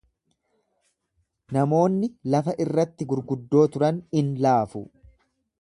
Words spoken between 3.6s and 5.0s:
turan in laafu.